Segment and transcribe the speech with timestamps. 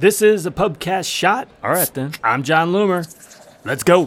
[0.00, 1.46] This is a pubcast shot.
[1.62, 2.12] All right, then.
[2.24, 3.04] I'm Jon Loomer.
[3.66, 4.06] Let's go.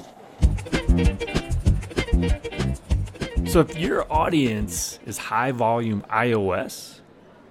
[3.45, 7.01] So, if your audience is high volume iOS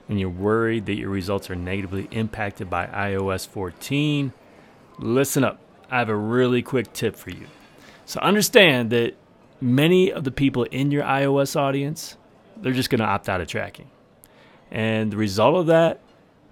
[0.08, 4.32] and you're worried that your results are negatively impacted by iOS 14,
[4.98, 5.60] listen up.
[5.88, 7.46] I have a really quick tip for you.
[8.06, 9.14] So, understand that
[9.60, 12.16] many of the people in your iOS audience,
[12.56, 13.88] they're just going to opt out of tracking.
[14.68, 16.00] And the result of that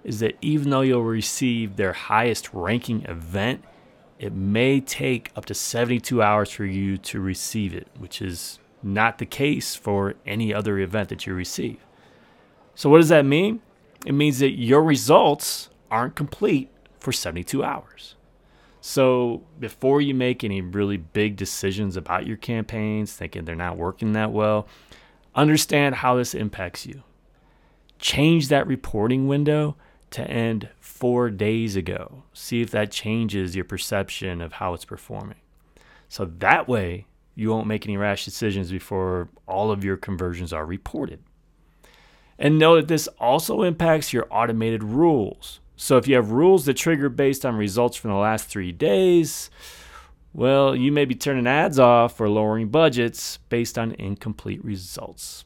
[0.04, 3.62] is that even though you'll receive their highest ranking event,
[4.18, 9.18] it may take up to 72 hours for you to receive it, which is not
[9.18, 11.78] the case for any other event that you receive.
[12.74, 13.60] So, what does that mean?
[14.06, 18.14] It means that your results aren't complete for 72 hours.
[18.80, 24.12] So, before you make any really big decisions about your campaigns, thinking they're not working
[24.14, 24.66] that well,
[25.34, 27.02] understand how this impacts you.
[27.98, 29.76] Change that reporting window
[30.10, 32.24] to end four days ago.
[32.32, 35.38] See if that changes your perception of how it's performing.
[36.08, 40.66] So that way, you won't make any rash decisions before all of your conversions are
[40.66, 41.22] reported.
[42.38, 45.60] And know that this also impacts your automated rules.
[45.76, 49.50] So if you have rules that trigger based on results from the last three days,
[50.32, 55.44] well, you may be turning ads off or lowering budgets based on incomplete results.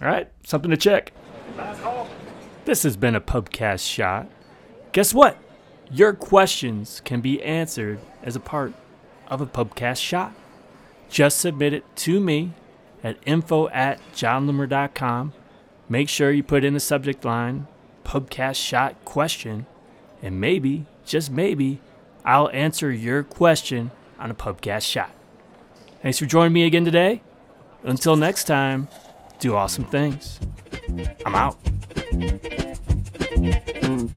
[0.00, 1.12] All right, something to check.
[2.64, 4.28] This has been a Pubcast shot.
[4.92, 5.36] Guess what?
[5.90, 8.72] Your questions can be answered as a part
[9.28, 10.32] of a Pubcast shot.
[11.10, 12.52] Just submit it to me
[13.02, 15.32] at info at jonloomer.com.
[15.88, 17.66] Make sure you put in the subject line
[18.04, 19.66] Pubcast shot question,
[20.22, 21.80] and maybe, just maybe,
[22.24, 25.10] I'll answer your question on a Pubcast shot.
[26.00, 27.22] Thanks for joining me again today.
[27.82, 28.88] Until next time,
[29.38, 30.38] do awesome things.
[31.26, 31.71] I'm out.
[33.82, 34.16] うん。